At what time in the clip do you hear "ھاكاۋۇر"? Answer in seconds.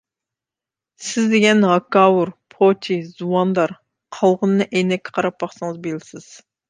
1.71-2.31